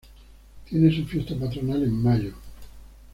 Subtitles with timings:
[0.67, 2.33] Tiene su fiesta patronal en mayo.